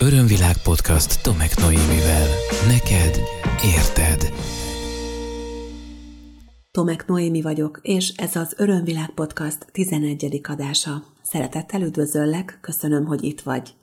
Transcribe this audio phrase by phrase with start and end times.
[0.00, 2.26] Örömvilág podcast Tomek Noémivel.
[2.66, 3.20] Neked
[3.64, 4.32] érted.
[6.70, 10.40] Tomek Noémi vagyok, és ez az Örömvilág podcast 11.
[10.48, 11.04] adása.
[11.22, 13.74] Szeretettel üdvözöllek, köszönöm, hogy itt vagy.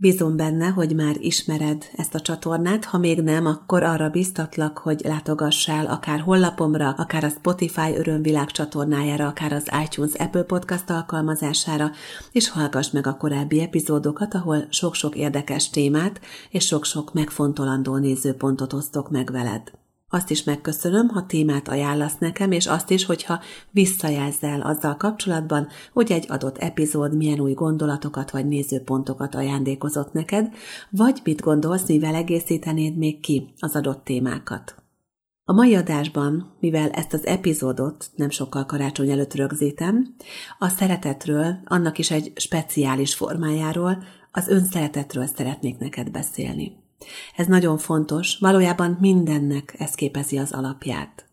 [0.00, 5.00] Bízom benne, hogy már ismered ezt a csatornát, ha még nem, akkor arra biztatlak, hogy
[5.04, 11.90] látogassál akár hollapomra, akár a Spotify Örömvilág csatornájára, akár az iTunes Apple Podcast alkalmazására,
[12.32, 16.20] és hallgass meg a korábbi epizódokat, ahol sok-sok érdekes témát
[16.50, 19.77] és sok-sok megfontolandó nézőpontot osztok meg veled.
[20.10, 23.40] Azt is megköszönöm, ha témát ajánlasz nekem, és azt is, hogyha
[23.70, 30.54] visszajelzel azzal kapcsolatban, hogy egy adott epizód milyen új gondolatokat vagy nézőpontokat ajándékozott neked,
[30.90, 34.74] vagy mit gondolsz, mivel egészítenéd még ki az adott témákat.
[35.44, 40.14] A mai adásban, mivel ezt az epizódot nem sokkal karácsony előtt rögzítem,
[40.58, 46.86] a szeretetről, annak is egy speciális formájáról, az önszeretetről szeretnék neked beszélni.
[47.36, 51.26] Ez nagyon fontos, valójában mindennek ez képezi az alapját.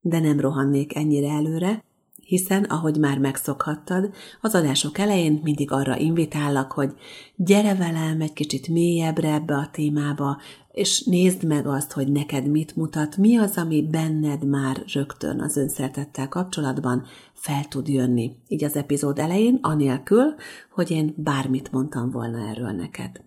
[0.00, 1.84] De nem rohannék ennyire előre,
[2.32, 6.92] hiszen, ahogy már megszokhattad, az adások elején mindig arra invitállak, hogy
[7.36, 12.76] gyere velem egy kicsit mélyebbre ebbe a témába, és nézd meg azt, hogy neked mit
[12.76, 18.32] mutat, mi az, ami benned már rögtön az önszeretettel kapcsolatban fel tud jönni.
[18.48, 20.34] Így az epizód elején, anélkül,
[20.70, 23.20] hogy én bármit mondtam volna erről neked.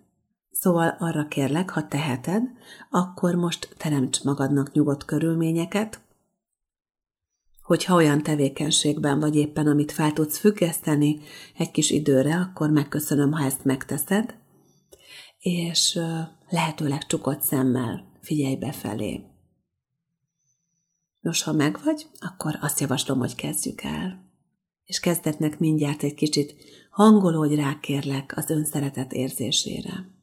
[0.60, 2.42] Szóval arra kérlek, ha teheted,
[2.90, 6.00] akkor most teremts magadnak nyugodt körülményeket,
[7.62, 11.20] hogyha olyan tevékenységben vagy éppen, amit fel tudsz függeszteni
[11.56, 14.34] egy kis időre, akkor megköszönöm, ha ezt megteszed,
[15.38, 15.98] és
[16.48, 19.24] lehetőleg csukott szemmel figyelj befelé.
[21.20, 24.30] Nos, ha megvagy, akkor azt javaslom, hogy kezdjük el.
[24.84, 26.54] És kezdetnek mindjárt egy kicsit
[26.90, 30.15] hangolódj rá, kérlek, az önszeretet érzésére.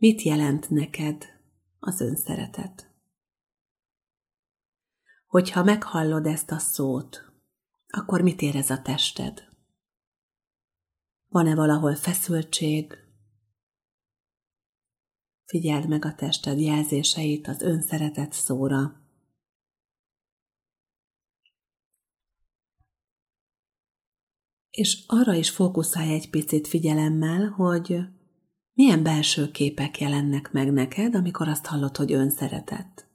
[0.00, 1.24] Mit jelent neked
[1.78, 2.90] az önszeretet?
[5.26, 7.32] Hogyha meghallod ezt a szót,
[7.86, 9.48] akkor mit érez a tested?
[11.28, 12.94] Van-e valahol feszültség?
[15.44, 19.02] Figyeld meg a tested jelzéseit az önszeretet szóra.
[24.70, 28.17] És arra is fókuszálj egy picit figyelemmel, hogy
[28.78, 33.06] milyen belső képek jelennek meg neked, amikor azt hallod, hogy önszeretett?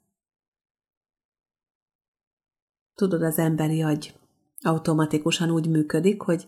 [2.96, 4.20] Tudod, az emberi agy
[4.62, 6.48] automatikusan úgy működik, hogy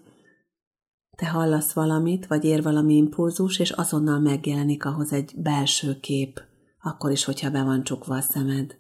[1.18, 6.42] te hallasz valamit, vagy ér valami impulzus, és azonnal megjelenik ahhoz egy belső kép,
[6.80, 8.78] akkor is, hogyha be van csukva a szemed.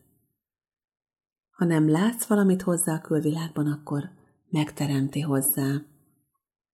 [1.49, 4.09] Ha nem látsz valamit hozzá a külvilágban, akkor
[4.49, 5.81] megteremti hozzá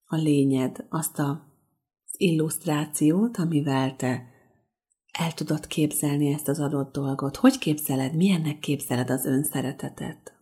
[0.05, 1.50] a lényed, azt a
[2.21, 4.29] illusztrációt, amivel te
[5.11, 7.35] el tudod képzelni ezt az adott dolgot.
[7.35, 10.35] Hogy képzeled, milyennek képzeled az önszeretetet?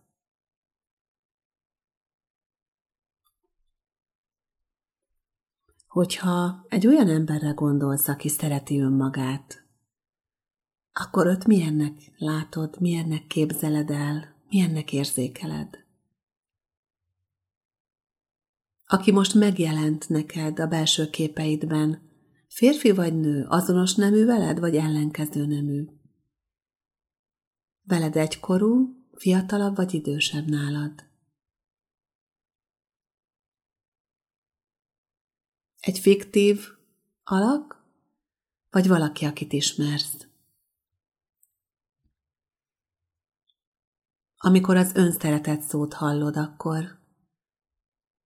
[5.88, 9.64] Hogyha egy olyan emberre gondolsz, aki szereti önmagát,
[10.92, 15.89] akkor őt milyennek látod, milyennek képzeled el, milyennek érzékeled?
[18.90, 22.10] Aki most megjelent neked a belső képeidben,
[22.48, 25.86] férfi vagy nő, azonos nemű veled, vagy ellenkező nemű?
[27.82, 31.04] Veled egykorú, fiatalabb vagy idősebb nálad?
[35.80, 36.66] Egy fiktív
[37.22, 37.84] alak,
[38.70, 40.26] vagy valaki, akit ismersz?
[44.36, 46.99] Amikor az önszeretet szót hallod, akkor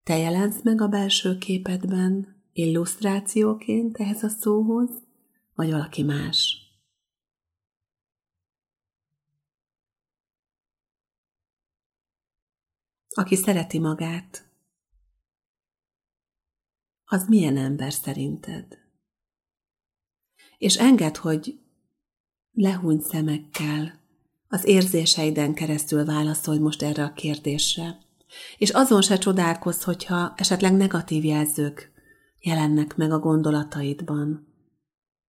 [0.04, 4.90] te jelensz meg a belső képedben illusztrációként ehhez a szóhoz,
[5.54, 6.58] vagy valaki más?
[13.08, 14.48] Aki szereti magát,
[17.04, 18.78] az milyen ember szerinted?
[20.58, 21.60] És enged, hogy
[22.52, 24.00] lehúny szemekkel,
[24.48, 28.03] az érzéseiden keresztül válaszolj most erre a kérdésre.
[28.58, 31.92] És azon se csodálkozz, hogyha esetleg negatív jelzők
[32.40, 34.52] jelennek meg a gondolataidban.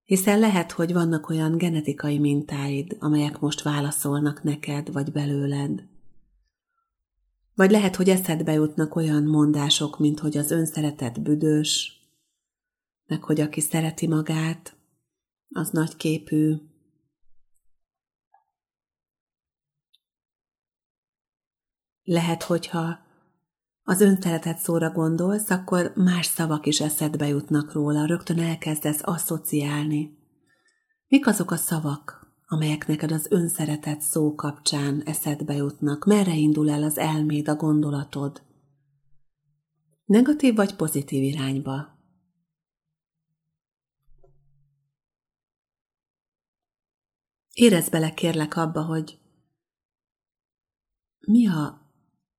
[0.03, 5.83] Hiszen lehet, hogy vannak olyan genetikai mintáid, amelyek most válaszolnak neked vagy belőled.
[7.55, 11.99] Vagy lehet, hogy eszedbe jutnak olyan mondások, mint hogy az önszeretet büdös,
[13.05, 14.75] meg hogy aki szereti magát,
[15.49, 16.53] az nagyképű.
[22.05, 22.99] Lehet, hogyha
[23.83, 30.17] az önszeretet szóra gondolsz, akkor más szavak is eszedbe jutnak róla, rögtön elkezdesz asszociálni.
[31.07, 36.05] Mik azok a szavak, amelyek neked az önszeretet szó kapcsán eszedbe jutnak?
[36.05, 38.41] Merre indul el az elméd, a gondolatod?
[40.05, 41.99] Negatív vagy pozitív irányba?
[47.53, 49.19] Érezd bele kérlek abba, hogy
[51.19, 51.84] mi a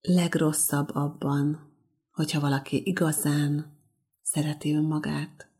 [0.07, 1.73] legrosszabb abban,
[2.11, 3.79] hogyha valaki igazán
[4.23, 5.51] szereti önmagát.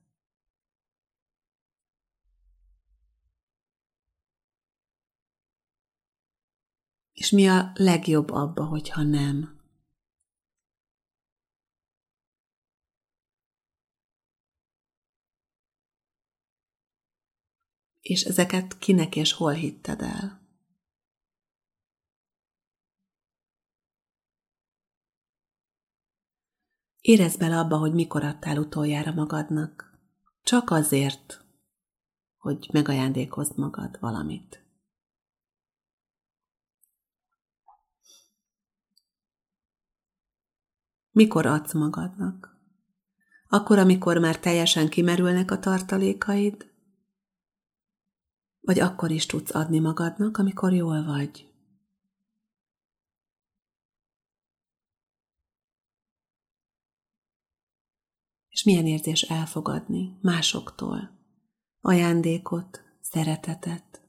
[7.13, 9.61] És mi a legjobb abba, hogyha nem?
[18.01, 20.46] És ezeket kinek és hol hitted el?
[27.07, 29.99] Érezd bele abba, hogy mikor adtál utoljára magadnak.
[30.43, 31.45] Csak azért,
[32.37, 34.65] hogy megajándékozd magad valamit.
[41.11, 42.57] Mikor adsz magadnak?
[43.49, 46.73] Akkor, amikor már teljesen kimerülnek a tartalékaid?
[48.61, 51.56] Vagy akkor is tudsz adni magadnak, amikor jól vagy?
[58.67, 61.17] Milyen érzés elfogadni másoktól
[61.87, 64.09] ajándékot, szeretetet,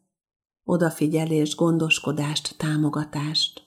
[0.63, 3.65] odafigyelést, gondoskodást, támogatást.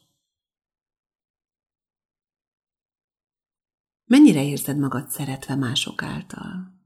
[4.05, 6.79] Mennyire érzed magad szeretve mások által?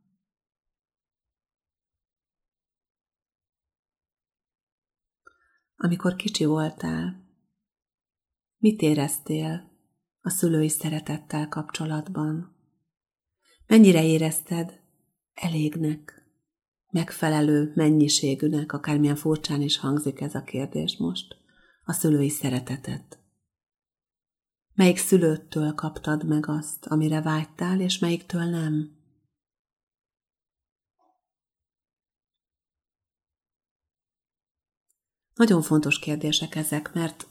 [5.76, 7.28] Amikor kicsi voltál,
[8.56, 9.72] mit éreztél
[10.20, 12.53] a szülői szeretettel kapcsolatban?
[13.66, 14.80] Mennyire érezted
[15.34, 16.28] elégnek,
[16.90, 21.36] megfelelő mennyiségűnek, akármilyen furcsán is hangzik ez a kérdés most,
[21.84, 23.18] a szülői szeretetet?
[24.74, 29.02] Melyik szülőttől kaptad meg azt, amire vágytál, és melyiktől nem?
[35.34, 37.26] Nagyon fontos kérdések ezek, mert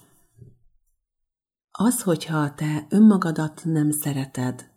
[1.72, 4.73] az, hogyha te önmagadat nem szereted,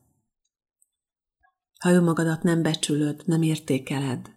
[1.87, 4.35] ha önmagadat nem becsülöd, nem értékeled,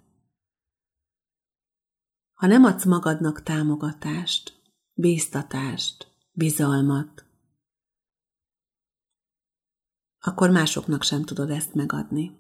[2.34, 4.62] ha nem adsz magadnak támogatást,
[4.94, 7.26] bíztatást, bizalmat,
[10.20, 12.38] akkor másoknak sem tudod ezt megadni.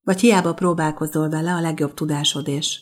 [0.00, 2.80] Vagy hiába próbálkozol vele a legjobb tudásod és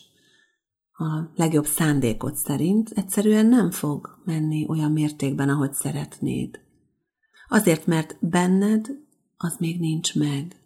[0.91, 6.59] a legjobb szándékod szerint, egyszerűen nem fog menni olyan mértékben, ahogy szeretnéd.
[7.47, 8.87] Azért, mert benned
[9.37, 10.58] az még nincs meg.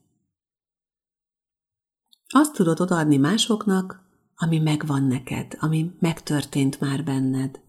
[2.36, 4.02] Azt tudod odaadni másoknak,
[4.36, 7.62] ami megvan neked, ami megtörtént már benned.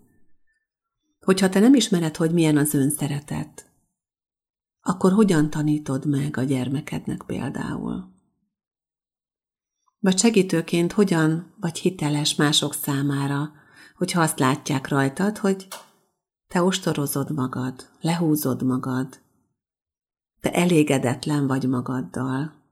[1.20, 3.70] Hogyha te nem ismered, hogy milyen az önszeretet,
[4.80, 8.12] akkor hogyan tanítod meg a gyermekednek például?
[9.98, 13.52] Vagy segítőként hogyan vagy hiteles mások számára,
[13.96, 15.68] hogyha azt látják rajtad, hogy
[16.48, 19.20] te ostorozod magad, lehúzod magad,
[20.40, 22.63] te elégedetlen vagy magaddal,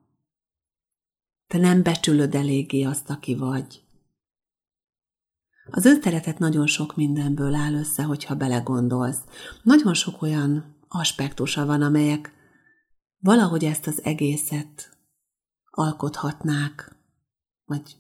[1.53, 3.83] te nem becsülöd eléggé azt, aki vagy.
[5.71, 9.21] Az önszeretet nagyon sok mindenből áll össze, hogyha belegondolsz.
[9.63, 12.33] Nagyon sok olyan aspektusa van, amelyek
[13.19, 14.97] valahogy ezt az egészet
[15.71, 16.97] alkothatnák,
[17.65, 17.97] vagy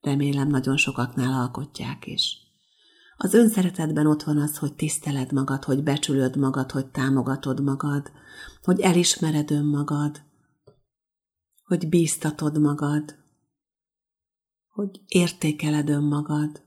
[0.00, 2.36] remélem nagyon sokaknál alkotják is.
[3.16, 8.10] Az önszeretetben ott van az, hogy tiszteled magad, hogy becsülöd magad, hogy támogatod magad,
[8.62, 10.22] hogy elismered önmagad,
[11.72, 13.16] hogy bíztatod magad,
[14.68, 16.62] hogy értékeled önmagad,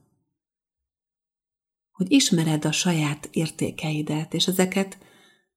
[1.90, 4.98] hogy ismered a saját értékeidet, és ezeket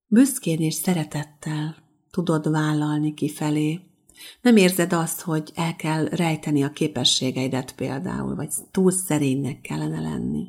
[0.06, 1.76] büszkén és szeretettel
[2.12, 3.80] tudod vállalni kifelé.
[4.42, 10.48] Nem érzed azt, hogy el kell rejteni a képességeidet például, vagy túl szerénynek kellene lenni.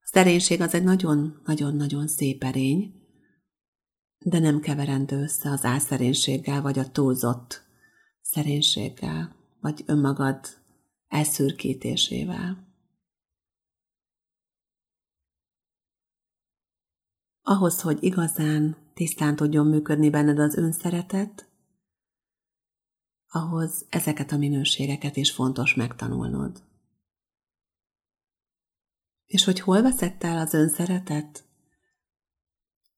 [0.00, 2.94] A szerénység az egy nagyon-nagyon-nagyon szép erény,
[4.18, 7.63] de nem keverendő össze az álszerénységgel, vagy a túlzott
[8.34, 10.46] szerénységgel, vagy önmagad
[11.08, 12.66] elszürkítésével.
[17.42, 21.48] Ahhoz, hogy igazán tisztán tudjon működni benned az önszeretet,
[23.28, 26.62] ahhoz ezeket a minőségeket is fontos megtanulnod.
[29.24, 31.44] És hogy hol veszett el az önszeretet?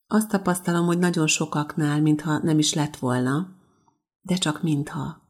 [0.07, 3.57] Azt tapasztalom, hogy nagyon sokaknál, mintha nem is lett volna,
[4.21, 5.26] de csak mintha.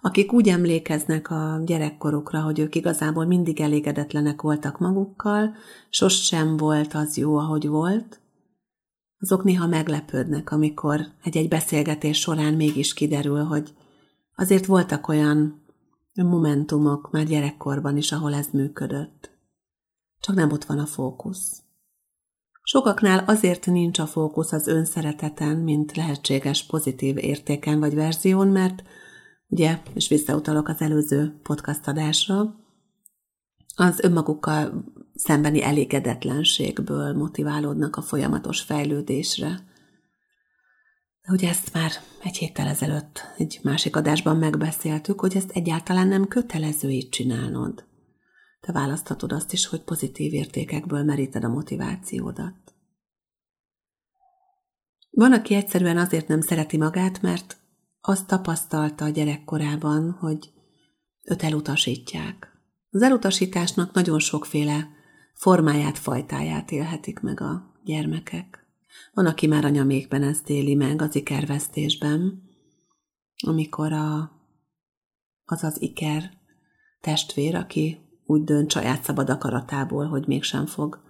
[0.00, 5.54] Akik úgy emlékeznek a gyerekkorukra, hogy ők igazából mindig elégedetlenek voltak magukkal,
[5.88, 8.20] sosem volt az jó, ahogy volt,
[9.18, 13.74] azok néha meglepődnek, amikor egy-egy beszélgetés során mégis kiderül, hogy
[14.34, 15.62] azért voltak olyan
[16.14, 19.30] momentumok már gyerekkorban is, ahol ez működött.
[20.20, 21.62] Csak nem ott van a fókusz.
[22.62, 28.82] Sokaknál azért nincs a fókusz az önszereteten, mint lehetséges pozitív értéken vagy verzión, mert
[29.50, 32.54] ugye, és visszautalok az előző podcast adásra,
[33.74, 39.68] az önmagukkal szembeni elégedetlenségből motiválódnak a folyamatos fejlődésre.
[41.22, 41.90] Hogy ezt már
[42.22, 47.84] egy héttel ezelőtt egy másik adásban megbeszéltük, hogy ezt egyáltalán nem kötelező így csinálnod.
[48.60, 52.74] Te választhatod azt is, hogy pozitív értékekből meríted a motivációdat.
[55.10, 57.59] Van, aki egyszerűen azért nem szereti magát, mert
[58.00, 60.52] azt tapasztalta a gyerekkorában, hogy
[61.22, 62.48] őt elutasítják.
[62.90, 64.88] Az elutasításnak nagyon sokféle
[65.34, 68.66] formáját, fajtáját élhetik meg a gyermekek.
[69.12, 72.42] Van, aki már anyamékben ezt éli meg az ikervesztésben,
[73.46, 74.30] amikor a,
[75.44, 76.30] az az iker
[77.00, 81.02] testvér, aki úgy dönt saját szabad akaratából, hogy mégsem fog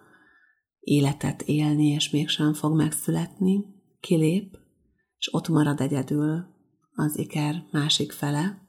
[0.80, 3.64] életet élni, és mégsem fog megszületni,
[4.00, 4.58] kilép,
[5.18, 6.58] és ott marad egyedül
[7.00, 8.68] az iker másik fele,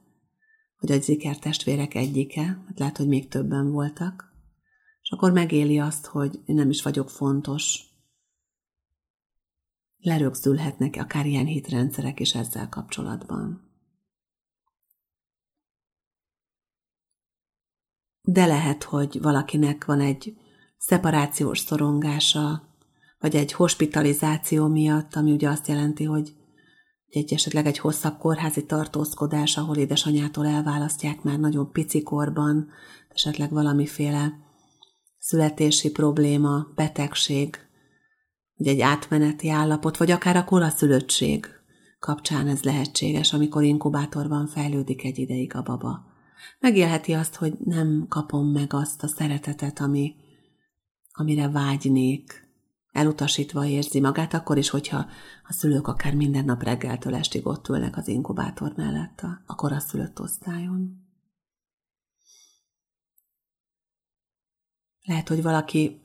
[0.78, 4.32] vagy az iker testvérek egyike, hát lehet, hogy még többen voltak,
[5.02, 7.80] és akkor megéli azt, hogy én nem is vagyok fontos.
[9.98, 13.70] Lerögzülhetnek akár ilyen hitrendszerek is ezzel kapcsolatban.
[18.22, 20.36] De lehet, hogy valakinek van egy
[20.78, 22.70] szeparációs szorongása,
[23.18, 26.36] vagy egy hospitalizáció miatt, ami ugye azt jelenti, hogy
[27.16, 32.68] egy esetleg egy hosszabb kórházi tartózkodás, ahol édesanyától elválasztják már nagyon pici korban,
[33.08, 34.32] esetleg valamiféle
[35.18, 37.56] születési probléma, betegség,
[38.56, 41.46] vagy egy átmeneti állapot, vagy akár a kolaszülöttség
[41.98, 46.04] kapcsán ez lehetséges, amikor inkubátorban fejlődik egy ideig a baba.
[46.60, 50.14] Megélheti azt, hogy nem kapom meg azt a szeretetet, ami,
[51.12, 52.41] amire vágynék,
[52.92, 55.06] elutasítva érzi magát, akkor is, hogyha
[55.48, 60.20] a szülők akár minden nap reggeltől estig ott ülnek az inkubátor mellett a, a koraszülött
[60.20, 61.06] osztályon.
[65.02, 66.02] Lehet, hogy valaki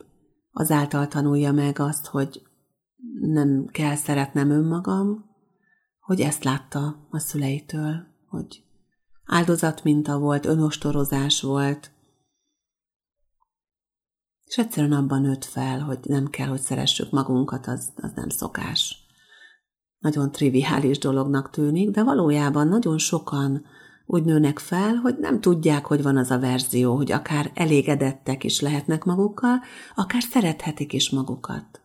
[0.52, 2.48] azáltal tanulja meg azt, hogy
[3.20, 5.26] nem kell szeretnem önmagam,
[6.00, 8.64] hogy ezt látta a szüleitől, hogy
[9.26, 11.92] áldozatminta volt, önostorozás volt,
[14.48, 19.06] és egyszerűen abban nőtt fel, hogy nem kell, hogy szeressük magunkat, az, az nem szokás.
[20.00, 23.66] Nagyon triviális dolognak tűnik, de valójában nagyon sokan
[24.06, 28.60] úgy nőnek fel, hogy nem tudják, hogy van az a verzió, hogy akár elégedettek is
[28.60, 29.60] lehetnek magukkal,
[29.96, 31.82] akár szerethetik is magukat.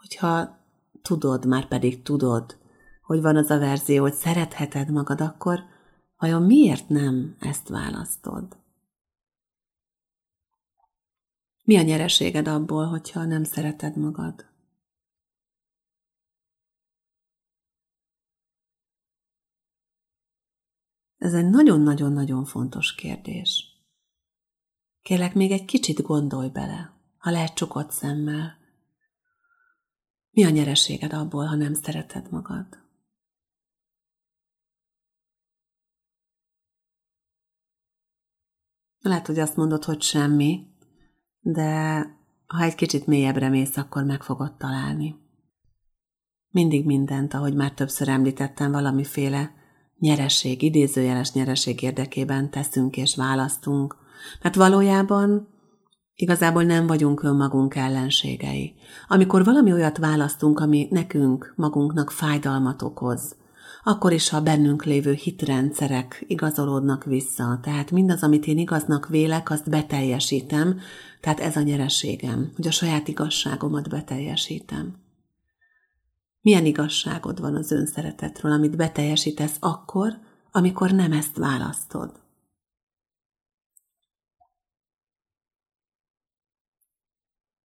[0.00, 0.58] Hogyha
[1.02, 2.58] tudod, már pedig tudod,
[3.02, 5.60] hogy van az a verzió, hogy szeretheted magad, akkor
[6.18, 8.56] Vajon miért nem ezt választod?
[11.64, 14.46] Mi a nyereséged abból, hogyha nem szereted magad?
[21.16, 23.66] Ez egy nagyon-nagyon-nagyon fontos kérdés.
[25.02, 28.58] Kérlek, még egy kicsit gondolj bele, ha lehet csukott szemmel.
[30.30, 32.87] Mi a nyereséged abból, ha nem szereted magad?
[39.00, 40.66] Lehet, hogy azt mondod, hogy semmi,
[41.40, 42.02] de
[42.46, 45.16] ha egy kicsit mélyebbre mész, akkor meg fogod találni.
[46.50, 49.50] Mindig mindent, ahogy már többször említettem, valamiféle
[49.98, 53.96] nyereség, idézőjeles nyereség érdekében teszünk és választunk,
[54.42, 55.48] mert valójában
[56.14, 58.74] igazából nem vagyunk önmagunk ellenségei.
[59.08, 63.36] Amikor valami olyat választunk, ami nekünk, magunknak fájdalmat okoz,
[63.82, 67.58] akkor is, ha bennünk lévő hitrendszerek igazolódnak vissza.
[67.62, 70.80] Tehát mindaz, amit én igaznak vélek, azt beteljesítem,
[71.20, 74.96] tehát ez a nyereségem, hogy a saját igazságomat beteljesítem.
[76.40, 80.18] Milyen igazságod van az önszeretetről, amit beteljesítesz akkor,
[80.50, 82.20] amikor nem ezt választod?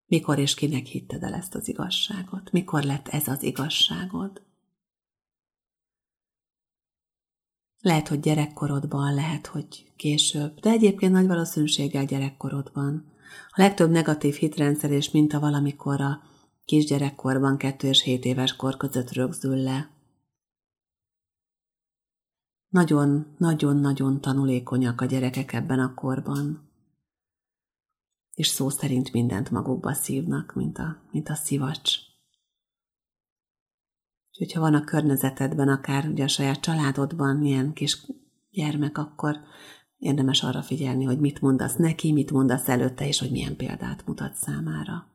[0.05, 2.51] Mikor és kinek hitted el ezt az igazságot?
[2.51, 4.41] Mikor lett ez az igazságod?
[7.83, 13.05] Lehet, hogy gyerekkorodban, lehet, hogy később, de egyébként nagy valószínűséggel gyerekkorodban.
[13.49, 16.21] A legtöbb negatív hitrendszer és minta valamikor a
[16.65, 19.89] kisgyerekkorban, kettő és hét éves kor között rögzül le.
[22.69, 26.69] Nagyon-nagyon-nagyon tanulékonyak a gyerekek ebben a korban.
[28.33, 32.02] És szó szerint mindent magukba szívnak, mint a, mint a szivacs.
[34.33, 38.05] Úgyhogy ha van a környezetedben, akár ugye a saját családodban ilyen kis
[38.51, 39.39] gyermek, akkor
[39.97, 44.35] érdemes arra figyelni, hogy mit mondasz neki, mit mondasz előtte, és hogy milyen példát mutat
[44.35, 45.07] számára.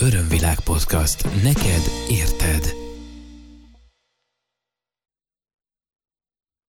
[0.00, 1.24] Örömvilág podcast.
[1.42, 2.64] Neked érted.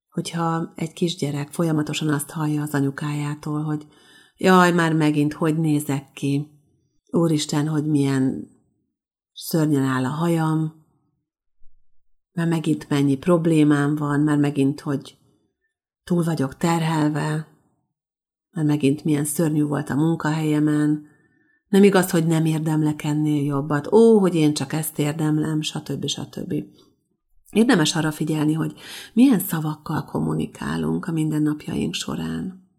[0.10, 3.88] Hogyha egy kisgyerek folyamatosan azt hallja az anyukájától, hogy
[4.38, 6.48] jaj, már megint hogy nézek ki,
[7.12, 8.53] úristen, hogy milyen
[9.34, 10.86] szörnyen áll a hajam,
[12.32, 15.18] mert megint mennyi problémám van, mert megint, hogy
[16.04, 17.48] túl vagyok terhelve,
[18.52, 21.12] mert megint milyen szörnyű volt a munkahelyemen,
[21.68, 26.06] nem igaz, hogy nem érdemlek ennél jobbat, ó, hogy én csak ezt érdemlem, stb.
[26.06, 26.54] stb.
[27.50, 28.74] Érdemes arra figyelni, hogy
[29.14, 32.70] milyen szavakkal kommunikálunk a mindennapjaink során.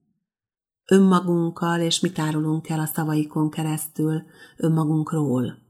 [0.85, 4.23] Önmagunkkal, és mit árulunk el a szavaikon keresztül
[4.57, 5.64] önmagunkról.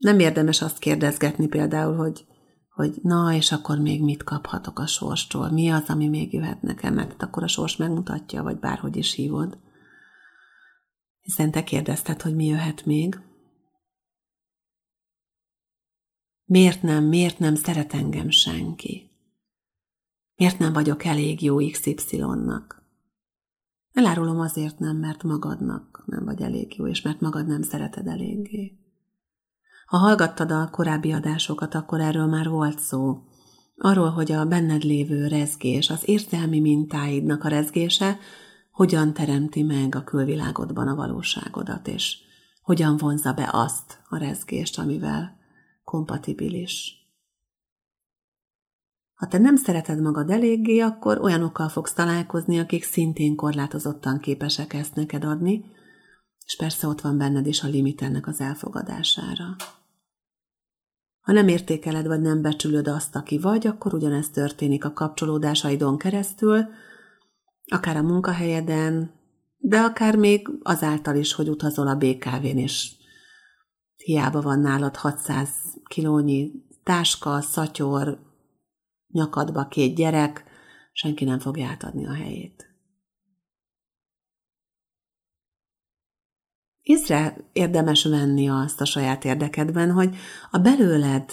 [0.00, 2.26] Nem érdemes azt kérdezgetni például, hogy,
[2.68, 5.50] hogy na, és akkor még mit kaphatok a sorstól?
[5.50, 6.94] Mi az, ami még jöhet nekem?
[6.94, 9.58] Mert akkor a sors megmutatja, vagy bárhogy is hívod.
[11.20, 13.20] Hiszen te kérdezted, hogy mi jöhet még.
[16.44, 19.10] Miért nem, miért nem szeret engem senki?
[20.34, 22.82] Miért nem vagyok elég jó XY-nak?
[23.92, 28.79] Elárulom azért nem, mert magadnak nem vagy elég jó, és mert magad nem szereted eléggé.
[29.90, 33.22] Ha hallgattad a korábbi adásokat, akkor erről már volt szó.
[33.76, 38.18] Arról, hogy a benned lévő rezgés, az érzelmi mintáidnak a rezgése
[38.72, 42.16] hogyan teremti meg a külvilágodban a valóságodat, és
[42.62, 45.36] hogyan vonza be azt a rezgést, amivel
[45.84, 46.94] kompatibilis.
[49.14, 54.94] Ha te nem szereted magad eléggé, akkor olyanokkal fogsz találkozni, akik szintén korlátozottan képesek ezt
[54.94, 55.64] neked adni,
[56.46, 59.56] és persze ott van benned is a limit ennek az elfogadására.
[61.20, 66.66] Ha nem értékeled vagy nem becsülöd azt, aki vagy, akkor ugyanezt történik a kapcsolódásaidon keresztül,
[67.64, 69.10] akár a munkahelyeden,
[69.58, 72.92] de akár még azáltal is, hogy utazol a BKV-n, és
[73.96, 75.48] hiába van nálad 600
[75.84, 76.52] kilónyi
[76.82, 78.18] táska, szatyor,
[79.08, 80.44] nyakadba két gyerek,
[80.92, 82.69] senki nem fogja átadni a helyét.
[86.90, 90.16] Észre érdemes venni azt a saját érdekedben, hogy
[90.50, 91.32] a belőled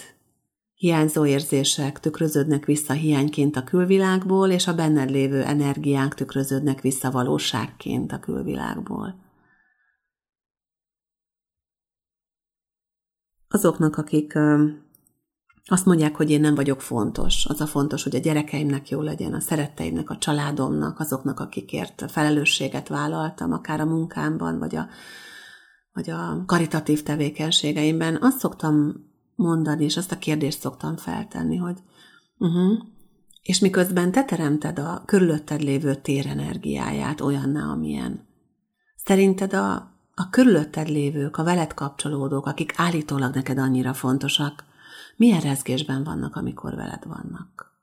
[0.74, 8.12] hiányzó érzések tükröződnek vissza hiányként a külvilágból, és a benned lévő energiánk tükröződnek vissza valóságként
[8.12, 9.14] a külvilágból.
[13.48, 14.38] Azoknak, akik
[15.64, 17.46] azt mondják, hogy én nem vagyok fontos.
[17.46, 22.88] Az a fontos, hogy a gyerekeimnek jó legyen, a szeretteimnek, a családomnak, azoknak, akikért felelősséget
[22.88, 24.88] vállaltam, akár a munkámban, vagy a
[25.98, 31.78] vagy a karitatív tevékenységeimben azt szoktam mondani, és azt a kérdést szoktam feltenni, hogy
[32.38, 32.78] uh-huh,
[33.42, 38.26] és miközben te teremted a körülötted lévő térenergiáját olyanná, amilyen.
[38.96, 39.74] Szerinted a,
[40.14, 44.64] a körülötted lévők, a veled kapcsolódók, akik állítólag neked annyira fontosak,
[45.16, 47.80] milyen rezgésben vannak, amikor veled vannak?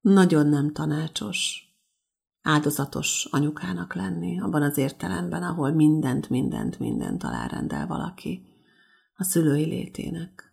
[0.00, 1.63] Nagyon nem tanácsos
[2.44, 8.46] áldozatos anyukának lenni, abban az értelemben, ahol mindent, mindent, mindent alárendel valaki
[9.14, 10.52] a szülői létének.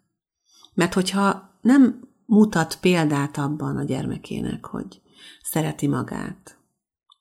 [0.73, 5.01] Mert hogyha nem mutat példát abban a gyermekének, hogy
[5.43, 6.57] szereti magát,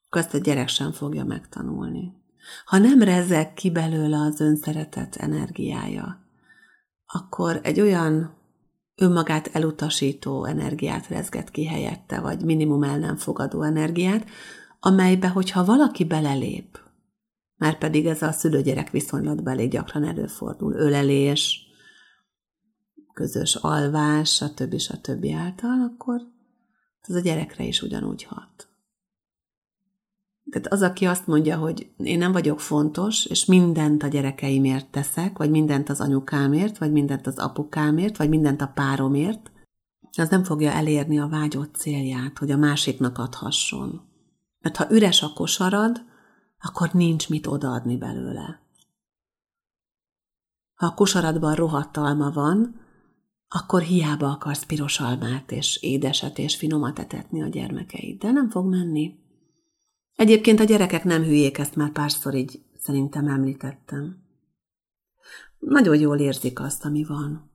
[0.06, 2.12] akkor azt a gyerek sem fogja megtanulni.
[2.64, 6.24] Ha nem rezeg ki belőle az önszeretet energiája,
[7.06, 8.34] akkor egy olyan
[8.94, 14.24] önmagát elutasító energiát rezget ki helyette, vagy minimum el nem fogadó energiát,
[14.80, 16.80] amelybe, hogyha valaki belelép,
[17.56, 21.68] már pedig ez a szülőgyerek viszonylatban elég gyakran előfordul, ölelés,
[23.12, 24.78] közös alvás, stb.
[24.78, 25.26] stb.
[25.36, 26.20] által, akkor
[27.02, 28.68] az a gyerekre is ugyanúgy hat.
[30.50, 35.38] Tehát az, aki azt mondja, hogy én nem vagyok fontos, és mindent a gyerekeimért teszek,
[35.38, 39.50] vagy mindent az anyukámért, vagy mindent az apukámért, vagy mindent a páromért,
[40.18, 44.09] az nem fogja elérni a vágyott célját, hogy a másiknak adhasson.
[44.60, 46.04] Mert ha üres a kosarad,
[46.60, 48.60] akkor nincs mit odaadni belőle.
[50.74, 52.80] Ha a kosaradban rohadt alma van,
[53.48, 59.18] akkor hiába akarsz piros almát és édeset és finomat etetni a gyermekeiddel, nem fog menni.
[60.16, 64.22] Egyébként a gyerekek nem hülyék, ezt már párszor így szerintem említettem.
[65.58, 67.50] Nagyon jól érzik azt, ami van.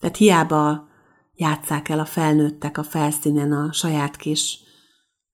[0.00, 0.88] Tehát hiába
[1.34, 4.65] játszák el a felnőttek a felszínen a saját kis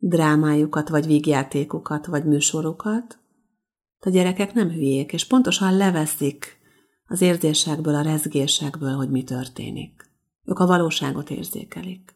[0.04, 3.18] drámájukat, vagy vígjátékokat, vagy műsorokat,
[4.00, 6.58] a gyerekek nem hülyék, és pontosan leveszik
[7.06, 10.10] az érzésekből, a rezgésekből, hogy mi történik.
[10.44, 12.14] Ők a valóságot érzékelik.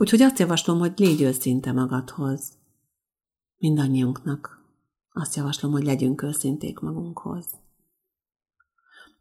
[0.00, 2.52] Úgyhogy azt javaslom, hogy légy őszinte magadhoz.
[3.56, 4.62] Mindannyiunknak.
[5.12, 7.46] Azt javaslom, hogy legyünk őszinték magunkhoz.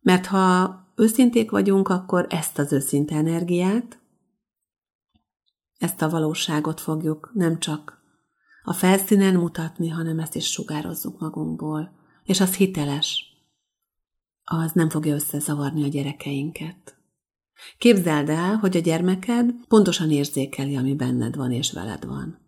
[0.01, 3.99] Mert ha őszinték vagyunk, akkor ezt az őszinte energiát,
[5.77, 8.01] ezt a valóságot fogjuk nem csak
[8.63, 11.91] a felszínen mutatni, hanem ezt is sugározzuk magunkból.
[12.23, 13.38] És az hiteles.
[14.43, 16.97] Az nem fogja összezavarni a gyerekeinket.
[17.77, 22.39] Képzeld el, hogy a gyermeked pontosan érzékeli, ami benned van és veled van.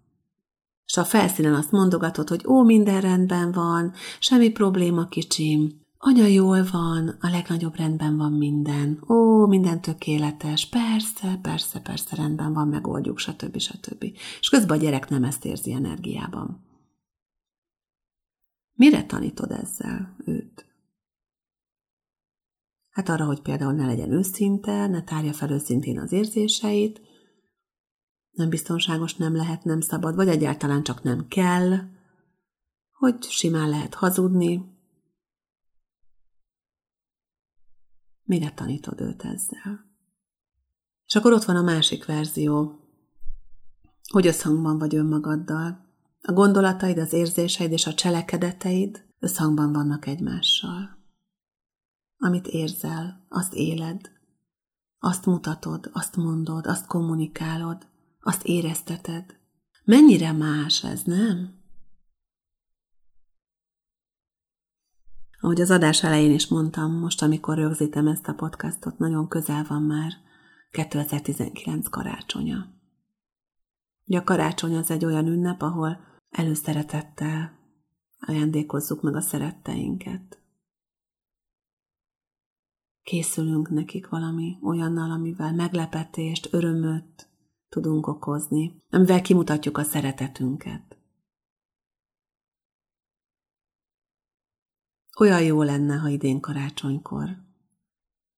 [0.86, 6.64] És a felszínen azt mondogatod, hogy ó, minden rendben van, semmi probléma kicsim, Anya jól
[6.72, 9.04] van, a legnagyobb rendben van minden.
[9.08, 10.70] Ó, minden tökéletes.
[10.70, 13.58] Persze, persze, persze, rendben van, megoldjuk, stb.
[13.58, 14.04] stb.
[14.40, 16.66] És közben a gyerek nem ezt érzi energiában.
[18.74, 20.66] Mire tanítod ezzel őt?
[22.90, 27.02] Hát arra, hogy például ne legyen őszinte, ne tárja fel őszintén az érzéseit,
[28.32, 31.78] nem biztonságos, nem lehet, nem szabad, vagy egyáltalán csak nem kell,
[32.92, 34.75] hogy simán lehet hazudni,
[38.26, 39.86] Mire tanítod őt ezzel?
[41.06, 42.80] És akkor ott van a másik verzió,
[44.12, 45.86] hogy összhangban vagy önmagaddal.
[46.22, 50.98] A gondolataid, az érzéseid és a cselekedeteid összhangban vannak egymással.
[52.18, 54.12] Amit érzel, azt éled,
[55.00, 57.88] azt mutatod, azt mondod, azt kommunikálod,
[58.22, 59.40] azt érezteted.
[59.84, 61.55] Mennyire más ez, nem?
[65.46, 69.82] Ahogy az adás elején is mondtam, most, amikor rögzítem ezt a podcastot, nagyon közel van
[69.82, 70.12] már
[70.72, 72.66] 2019 karácsonya.
[74.06, 77.52] Ugye a karácsony az egy olyan ünnep, ahol előszeretettel
[78.20, 80.40] ajándékozzuk meg a szeretteinket.
[83.04, 87.30] Készülünk nekik valami olyannal, amivel meglepetést, örömöt
[87.70, 90.95] tudunk okozni, amivel kimutatjuk a szeretetünket.
[95.20, 97.44] Olyan jó lenne, ha idén karácsonykor,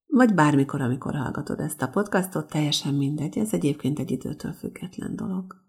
[0.06, 5.63] vagy bármikor, amikor hallgatod ezt a podcastot, teljesen mindegy, ez egyébként egy időtől független dolog.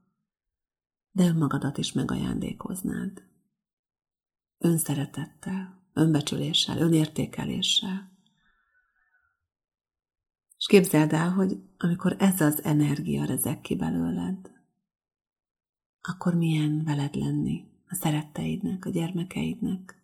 [1.10, 3.22] De önmagadat is megajándékoznád.
[4.58, 8.10] Önszeretettel, önbecsüléssel, önértékeléssel.
[10.58, 14.50] És képzeld el, hogy amikor ez az energia rezek ki belőled,
[16.00, 19.97] akkor milyen veled lenni a szeretteidnek, a gyermekeidnek,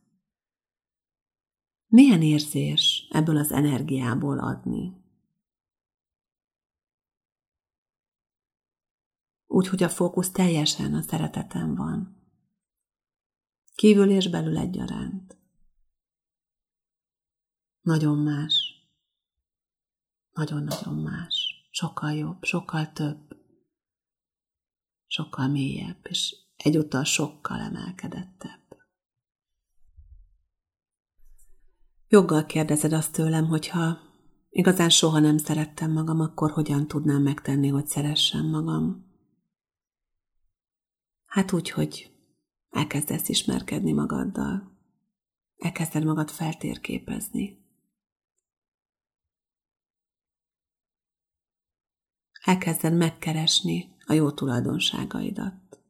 [1.95, 5.03] milyen érzés ebből az energiából adni?
[9.47, 12.17] Úgy, hogy a fókusz teljesen a szeretetem van.
[13.75, 15.37] Kívül és belül egyaránt.
[17.81, 18.55] Nagyon más.
[20.33, 21.69] Nagyon-nagyon más.
[21.71, 23.37] Sokkal jobb, sokkal több.
[25.07, 28.64] Sokkal mélyebb, és egyúttal sokkal emelkedettebb.
[32.15, 33.99] Joggal kérdezed azt tőlem, hogyha
[34.51, 39.07] igazán soha nem szerettem magam, akkor hogyan tudnám megtenni, hogy szeressem magam?
[41.25, 42.13] Hát úgy, hogy
[42.71, 44.79] elkezdesz ismerkedni magaddal.
[45.57, 47.65] Elkezded magad feltérképezni.
[52.45, 55.83] Elkezded megkeresni a jó tulajdonságaidat.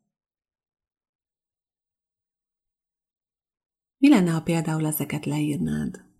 [3.96, 6.12] Mi lenne, ha például ezeket leírnád?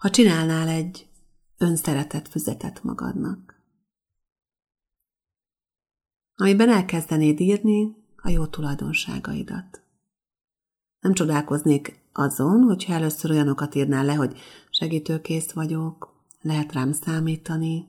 [0.00, 1.08] Ha csinálnál egy
[1.58, 3.62] önszeretett füzetet magadnak,
[6.34, 9.82] amiben elkezdenéd írni a jó tulajdonságaidat.
[11.00, 14.38] Nem csodálkoznék azon, hogyha először olyanokat írnál le, hogy
[14.70, 17.88] segítőkész vagyok, lehet rám számítani,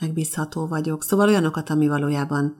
[0.00, 2.56] megbízható vagyok, szóval olyanokat, ami valójában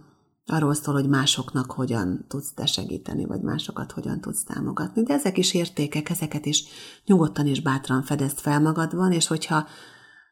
[0.46, 5.02] arról szól, hogy másoknak hogyan tudsz te segíteni, vagy másokat hogyan tudsz támogatni.
[5.02, 6.64] De ezek is értékek, ezeket is
[7.06, 9.66] nyugodtan és bátran fedezd fel magadban, és hogyha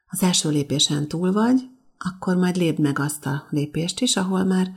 [0.06, 1.68] az első lépésen túl vagy,
[1.98, 4.74] akkor majd lépd meg azt a lépést is, ahol már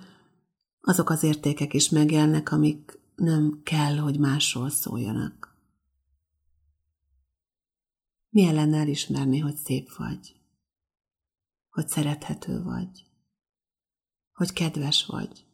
[0.82, 5.56] azok az értékek is megjelnek, amik nem kell, hogy másról szóljanak.
[8.30, 10.36] Milyen lenne elismerni, hogy szép vagy?
[11.74, 13.06] hogy szerethető vagy,
[14.34, 15.46] hogy kedves vagy.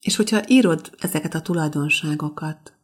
[0.00, 2.76] És hogyha írod ezeket a tulajdonságokat,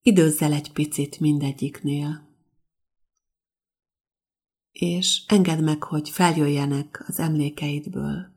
[0.00, 2.26] időzzel egy picit mindegyiknél,
[4.70, 8.34] és engedd meg, hogy feljöjjenek az emlékeidből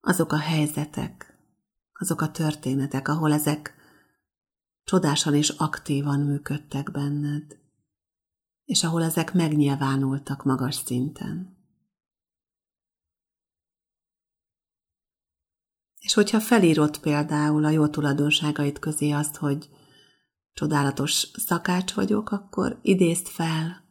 [0.00, 1.38] azok a helyzetek,
[1.92, 3.74] azok a történetek, ahol ezek
[4.84, 7.58] csodásan és aktívan működtek benned,
[8.64, 11.49] és ahol ezek megnyilvánultak magas szinten.
[16.00, 19.68] És hogyha felírod például a jó tulajdonságait közé azt, hogy
[20.52, 23.88] csodálatos szakács vagyok, akkor idézd fel,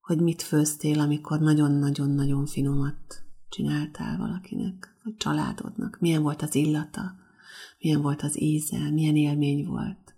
[0.00, 6.00] hogy mit főztél, amikor nagyon-nagyon-nagyon finomat csináltál valakinek, vagy családodnak.
[6.00, 7.14] Milyen volt az illata,
[7.78, 10.14] milyen volt az íze, milyen élmény volt.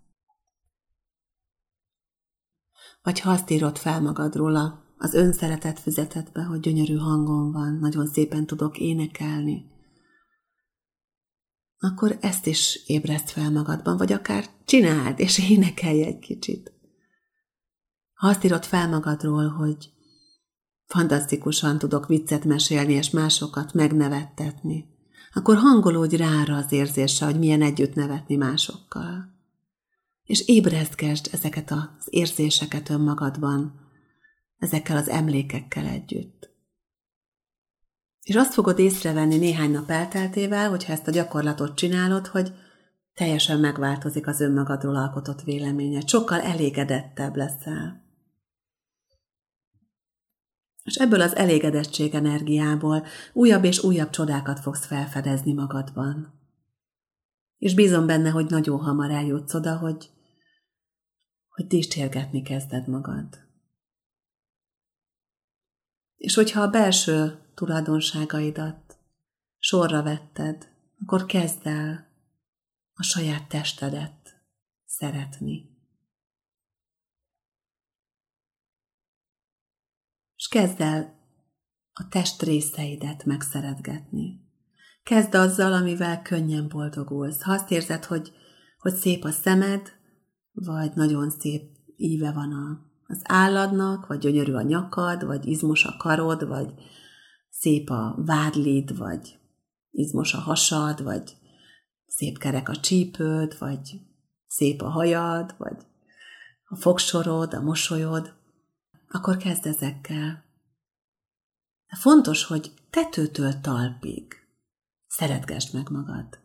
[3.03, 8.47] Vagy ha azt írod fel magadról az önszeretet füzetetbe, hogy gyönyörű hangom van, nagyon szépen
[8.47, 9.65] tudok énekelni,
[11.81, 16.73] akkor ezt is ébreszt fel magadban, vagy akár csináld, és énekelj egy kicsit.
[18.13, 19.91] Ha azt írod fel magadról, hogy
[20.87, 24.89] fantasztikusan tudok viccet mesélni, és másokat megnevettetni,
[25.33, 29.39] akkor hangolódj rára az érzése, hogy milyen együtt nevetni másokkal.
[30.25, 33.81] És ébrezgesd ezeket az érzéseket önmagadban,
[34.59, 36.50] ezekkel az emlékekkel együtt.
[38.23, 42.53] És azt fogod észrevenni néhány nap elteltével, hogyha ezt a gyakorlatot csinálod, hogy
[43.15, 48.09] teljesen megváltozik az önmagadról alkotott véleményed, sokkal elégedettebb leszel.
[50.85, 56.41] És ebből az elégedettség energiából újabb és újabb csodákat fogsz felfedezni magadban.
[57.59, 60.11] És bízom benne, hogy nagyon hamar eljutsz oda, hogy,
[61.49, 63.39] hogy dicsérgetni kezded magad.
[66.17, 68.99] És hogyha a belső tulajdonságaidat
[69.59, 70.69] sorra vetted,
[71.03, 72.09] akkor kezd el
[72.95, 74.41] a saját testedet
[74.85, 75.69] szeretni.
[80.37, 81.19] És kezd el
[81.93, 84.41] a test részeidet megszeretgetni.
[85.03, 87.43] Kezd azzal, amivel könnyen boldogulsz.
[87.43, 88.33] Ha azt érzed, hogy,
[88.79, 89.93] hogy szép a szemed,
[90.53, 95.97] vagy nagyon szép íve van a, az álladnak, vagy gyönyörű a nyakad, vagy izmos a
[95.97, 96.75] karod, vagy
[97.61, 99.39] szép a vádlid, vagy
[99.91, 101.37] izmos a hasad, vagy
[102.07, 104.01] szép kerek a csípőd, vagy
[104.47, 105.87] szép a hajad, vagy
[106.65, 108.35] a fogsorod, a mosolyod,
[109.09, 110.45] akkor kezd ezekkel.
[111.87, 114.35] Fontos, hogy tetőtől talpig
[115.07, 116.39] szeretgesd meg magad.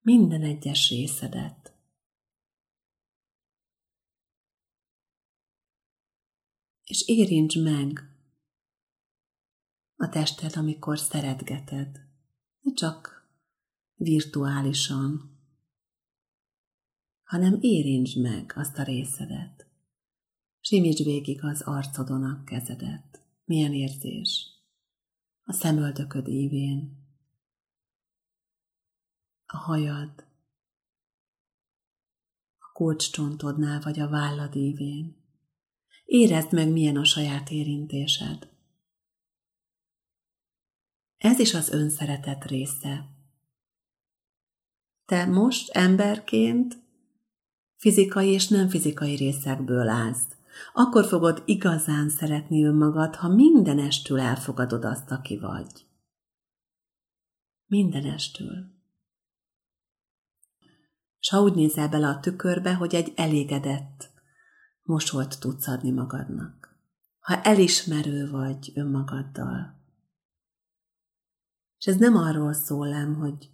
[0.00, 1.72] Minden egyes részedet.
[6.84, 8.17] És érints meg
[10.00, 12.00] a tested, amikor szeretgeted.
[12.60, 13.28] Ne csak
[13.94, 15.38] virtuálisan,
[17.22, 19.66] hanem érintsd meg azt a részedet.
[20.60, 23.22] Simíts végig az arcodon a kezedet.
[23.44, 24.46] Milyen érzés?
[25.42, 27.06] A szemöldököd évén.
[29.46, 30.26] A hajad.
[32.58, 35.16] A kulcscsontodnál vagy a vállad évén.
[36.04, 38.57] Érezd meg, milyen a saját érintésed.
[41.18, 43.08] Ez is az önszeretet része.
[45.04, 46.82] Te most emberként
[47.76, 50.26] fizikai és nem fizikai részekből állsz.
[50.72, 55.86] Akkor fogod igazán szeretni önmagad, ha mindenestül elfogadod azt, aki vagy.
[57.66, 58.76] Mindenestül.
[61.18, 64.10] S ha úgy nézel bele a tükörbe, hogy egy elégedett
[64.82, 66.78] mosolt tudsz adni magadnak.
[67.18, 69.77] Ha elismerő vagy önmagaddal,
[71.78, 73.50] és ez nem arról szól ám, hogy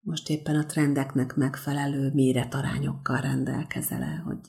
[0.00, 4.40] most éppen a trendeknek megfelelő méretarányokkal rendelkezel hogy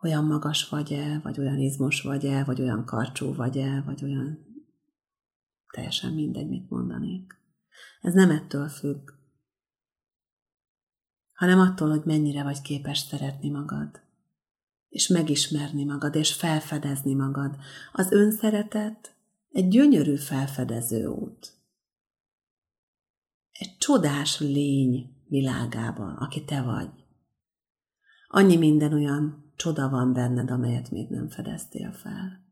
[0.00, 4.46] olyan magas vagy-e, vagy olyan izmos vagy-e, vagy olyan karcsú vagy-e, vagy olyan
[5.72, 7.36] teljesen mindegy, mit mondanék.
[8.00, 9.10] Ez nem ettől függ,
[11.32, 14.00] hanem attól, hogy mennyire vagy képes szeretni magad,
[14.88, 17.56] és megismerni magad, és felfedezni magad.
[17.92, 19.17] Az önszeretet
[19.50, 21.52] egy gyönyörű felfedező út.
[23.52, 26.90] Egy csodás lény világába, aki te vagy.
[28.28, 32.46] Annyi minden olyan csoda van benned, amelyet még nem fedeztél fel.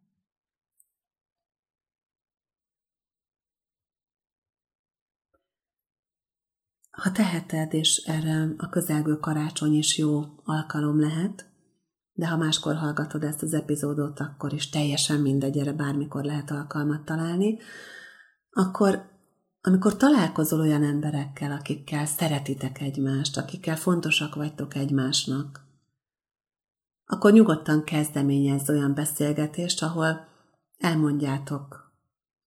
[6.90, 11.50] Ha teheted, és erre a közelgő karácsony is jó alkalom lehet,
[12.16, 17.04] de ha máskor hallgatod ezt az epizódot, akkor is teljesen mindegy, erre bármikor lehet alkalmat
[17.04, 17.58] találni,
[18.50, 19.14] akkor
[19.60, 25.64] amikor találkozol olyan emberekkel, akikkel szeretitek egymást, akikkel fontosak vagytok egymásnak,
[27.06, 30.28] akkor nyugodtan kezdeményezz olyan beszélgetést, ahol
[30.78, 31.94] elmondjátok,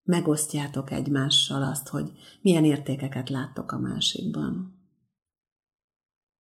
[0.03, 4.77] megosztjátok egymással azt, hogy milyen értékeket láttok a másikban.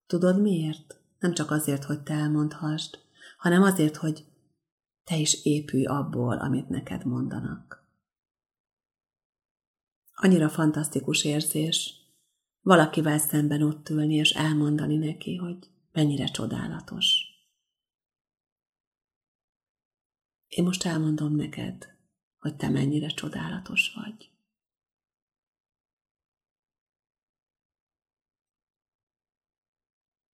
[0.07, 1.01] Tudod miért?
[1.19, 2.99] Nem csak azért, hogy te elmondhassd,
[3.39, 4.25] hanem azért, hogy
[5.05, 7.87] te is épülj abból, amit neked mondanak.
[10.15, 11.95] Annyira fantasztikus érzés
[12.61, 17.23] valakivel szemben ott ülni és elmondani neki, hogy mennyire csodálatos.
[20.49, 21.97] Én most elmondom neked,
[22.39, 24.31] hogy te mennyire csodálatos vagy.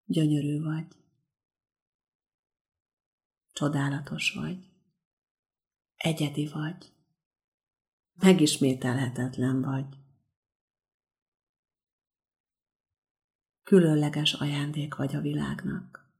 [0.04, 1.03] Gyönyörű vagy.
[3.54, 4.70] Csodálatos vagy.
[5.96, 6.92] Egyedi vagy.
[8.14, 9.98] Megismételhetetlen vagy.
[13.62, 16.12] Különleges ajándék vagy a világnak.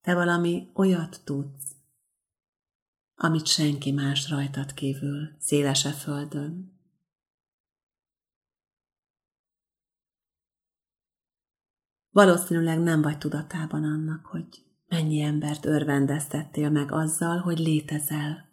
[0.00, 1.76] Te valami olyat tudsz,
[3.14, 6.78] amit senki más rajtad kívül, szélese földön.
[12.10, 18.48] Valószínűleg nem vagy tudatában annak, hogy mennyi embert örvendeztettél meg azzal, hogy létezel.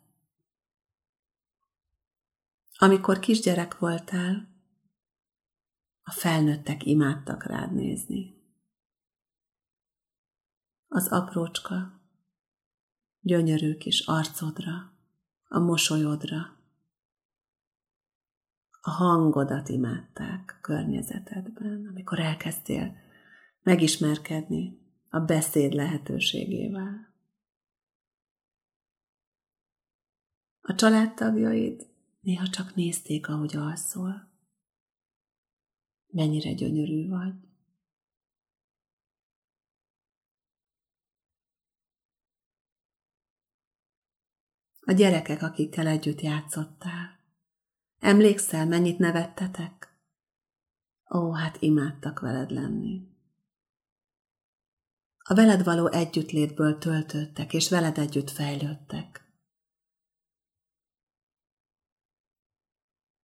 [2.77, 4.55] Amikor kisgyerek voltál,
[6.03, 8.35] a felnőttek imádtak rád nézni.
[10.87, 12.01] Az aprócska,
[13.19, 14.93] gyönyörű kis arcodra,
[15.47, 16.55] a mosolyodra,
[18.81, 22.95] a hangodat imádták környezetedben, amikor elkezdtél
[23.63, 27.15] megismerkedni a beszéd lehetőségével.
[30.61, 31.89] A családtagjaid
[32.19, 34.31] néha csak nézték, ahogy alszol.
[36.07, 37.33] Mennyire gyönyörű vagy.
[44.79, 47.19] A gyerekek, akikkel együtt játszottál.
[47.99, 49.97] Emlékszel, mennyit nevettetek?
[51.15, 53.16] Ó, hát imádtak veled lenni.
[55.29, 59.25] A veled való együttlétből töltöttek, és veled együtt fejlődtek.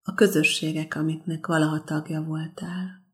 [0.02, 3.06] A közösségek, amiknek valaha tagja voltál,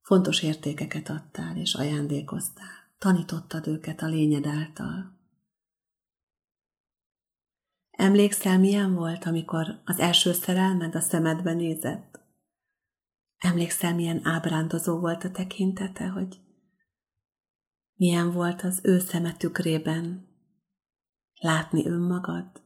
[0.00, 5.18] fontos értékeket adtál és ajándékoztál, tanítottad őket a lényed által.
[7.90, 12.20] Emlékszel, milyen volt, amikor az első szerelmed a szemedbe nézett?
[13.38, 16.40] Emlékszel, milyen ábrándozó volt a tekintete, hogy
[17.94, 20.28] milyen volt az ő szeme tükrében
[21.40, 22.62] látni önmagad?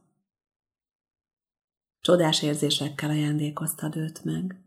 [1.99, 4.61] Csodás érzésekkel ajándékoztad őt meg.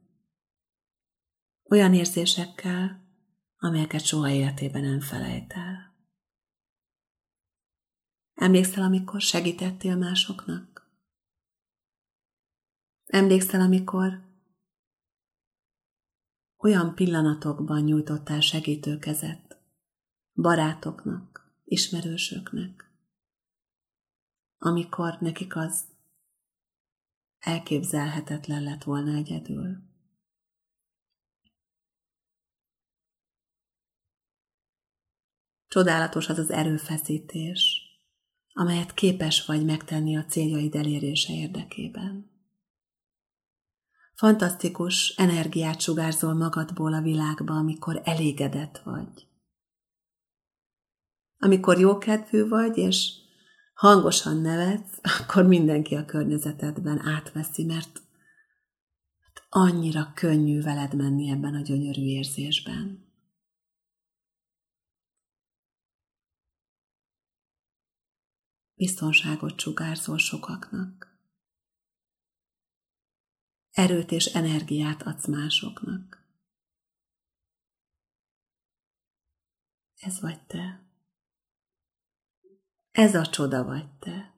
[1.70, 3.08] Olyan érzésekkel,
[3.58, 5.94] amelyeket soha életében nem felejt el.
[8.34, 10.90] Emlékszel, amikor segítettél másoknak?
[13.06, 14.28] Emlékszel, amikor
[16.56, 19.49] olyan pillanatokban nyújtottál segítőkezet
[20.34, 22.90] barátoknak, ismerősöknek,
[24.58, 25.84] amikor nekik az
[27.38, 29.88] elképzelhetetlen lett volna egyedül.
[35.68, 37.82] Csodálatos az az erőfeszítés,
[38.52, 42.30] amelyet képes vagy megtenni a céljaid elérése érdekében.
[44.14, 49.29] Fantasztikus energiát sugárzol magadból a világba, amikor elégedett vagy.
[51.42, 53.12] Amikor jókedvű vagy, és
[53.74, 58.02] hangosan nevetsz, akkor mindenki a környezetedben átveszi, mert
[59.48, 63.08] annyira könnyű veled menni ebben a gyönyörű érzésben.
[68.74, 71.18] Biztonságot sugárzol sokaknak.
[73.70, 76.24] Erőt és energiát adsz másoknak.
[79.98, 80.89] Ez vagy te.
[82.90, 84.34] Ez a csoda vagy te.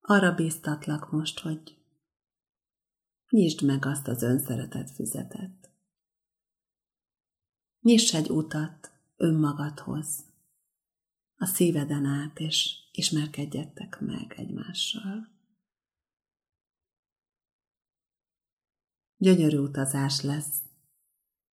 [0.00, 1.78] Arra bíztatlak most, hogy
[3.28, 5.70] nyisd meg azt az önszeretet füzetet.
[7.80, 10.24] Nyiss egy utat önmagadhoz,
[11.36, 15.37] a szíveden át, és ismerkedjettek meg egymással.
[19.20, 20.62] Gyönyörű utazás lesz,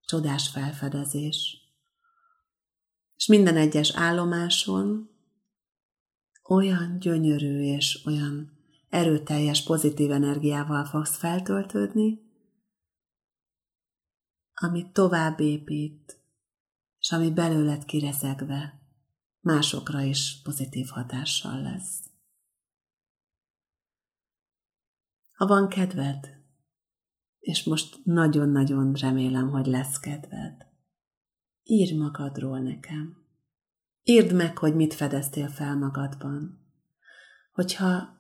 [0.05, 1.57] csodás felfedezés.
[3.15, 5.09] És minden egyes állomáson
[6.43, 8.51] olyan gyönyörű és olyan
[8.89, 12.19] erőteljes pozitív energiával fogsz feltöltődni,
[14.53, 16.19] ami tovább épít,
[16.99, 18.81] és ami belőled kireszegve
[19.39, 21.99] másokra is pozitív hatással lesz.
[25.35, 26.34] Ha van kedved,
[27.45, 30.65] és most nagyon-nagyon remélem, hogy lesz kedved,
[31.63, 33.17] írj magadról nekem.
[34.03, 36.59] Írd meg, hogy mit fedeztél fel magadban.
[37.51, 38.19] Hogyha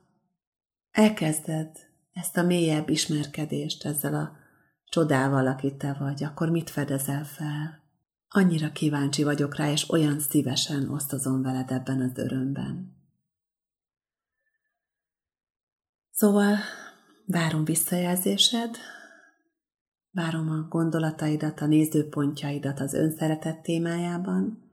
[0.91, 1.77] elkezded
[2.13, 4.37] ezt a mélyebb ismerkedést ezzel a
[4.85, 7.83] csodával, aki te vagy, akkor mit fedezel fel?
[8.27, 12.95] Annyira kíváncsi vagyok rá, és olyan szívesen osztozom veled ebben az örömben.
[16.11, 16.57] Szóval
[17.25, 18.77] várom visszajelzésed,
[20.15, 24.63] várom a gondolataidat, a nézőpontjaidat az önszeretet témájában,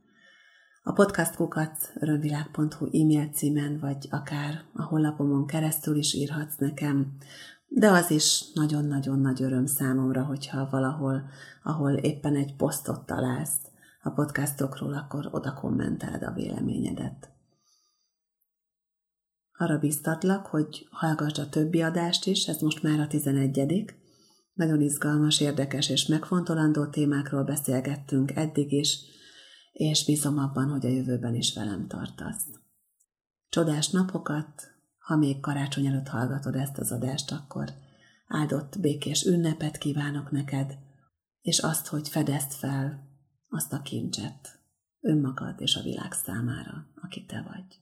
[0.82, 7.16] a podcastkukat örömvilág.hu e-mail címen, vagy akár a honlapomon keresztül is írhatsz nekem,
[7.68, 11.22] de az is nagyon-nagyon nagy öröm számomra, hogyha valahol,
[11.62, 13.60] ahol éppen egy posztot találsz
[14.02, 17.30] a podcastokról, akkor oda kommenteled a véleményedet.
[19.58, 23.58] Arra biztatlak, hogy hallgass a többi adást is, ez most már a 11
[24.52, 28.98] Nagyon izgalmas, érdekes és megfontolandó témákról beszélgettünk eddig is,
[29.72, 32.46] és bízom abban, hogy a jövőben is velem tartasz.
[33.48, 34.62] Csodás napokat,
[34.98, 37.72] ha még karácsony előtt hallgatod ezt az adást, akkor
[38.26, 40.78] áldott békés ünnepet kívánok neked,
[41.40, 43.10] és azt, hogy fedezd fel
[43.48, 44.60] azt a kincset
[45.00, 47.81] önmagad és a világ számára, aki te vagy.